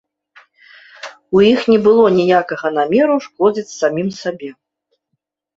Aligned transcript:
У 1.35 1.43
іх 1.51 1.59
не 1.73 1.77
было 1.87 2.05
ніякага 2.17 2.67
намеру 2.79 3.15
шкодзіць 3.27 3.73
самім 3.79 4.09
сабе. 4.25 4.49